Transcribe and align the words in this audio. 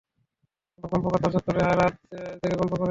কোন 0.83 0.89
গল্পকার 0.93 1.19
তার 1.23 1.31
চত্বরে 1.35 1.59
রাত 1.73 1.95
জেগে 2.41 2.55
গল্প 2.55 2.71
করেনি। 2.71 2.79